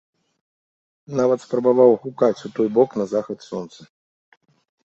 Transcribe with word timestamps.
Нават 1.19 1.39
спрабаваў 1.45 1.91
гукаць 2.05 2.39
у 2.49 2.51
той 2.57 2.67
бок 2.79 2.89
на 3.03 3.07
захад 3.15 3.39
сонца. 3.49 3.79